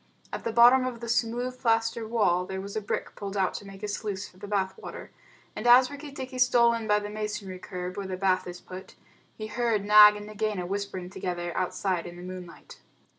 At 0.33 0.43
the 0.43 0.51
bottom 0.51 0.87
of 0.87 0.99
the 0.99 1.07
smooth 1.07 1.59
plaster 1.59 2.07
wall 2.07 2.43
there 2.47 2.59
was 2.59 2.75
a 2.75 2.81
brick 2.81 3.13
pulled 3.15 3.37
out 3.37 3.53
to 3.53 3.65
make 3.67 3.83
a 3.83 3.87
sluice 3.87 4.27
for 4.27 4.37
the 4.37 4.47
bath 4.47 4.73
water, 4.79 5.11
and 5.55 5.67
as 5.67 5.91
Rikki 5.91 6.11
tikki 6.11 6.39
stole 6.39 6.73
in 6.73 6.87
by 6.87 6.97
the 6.97 7.07
masonry 7.07 7.59
curb 7.59 7.97
where 7.97 8.07
the 8.07 8.17
bath 8.17 8.47
is 8.47 8.61
put, 8.61 8.95
he 9.37 9.45
heard 9.45 9.85
Nag 9.85 10.15
and 10.15 10.25
Nagaina 10.25 10.65
whispering 10.65 11.11
together 11.11 11.55
outside 11.55 12.07
in 12.07 12.15
the 12.17 12.23
moonlight. 12.23 12.81